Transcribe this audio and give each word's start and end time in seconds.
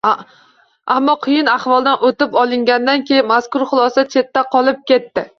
Ammo, 0.93 1.13
qiyin 1.25 1.49
ahvoldan 1.55 2.05
o‘tib 2.09 2.33
olingandan 2.43 3.03
keyin, 3.09 3.27
mazkur 3.33 3.65
xulosa 3.73 4.05
chetda 4.15 4.45
qolib 4.57 4.81
ketdi 4.93 5.25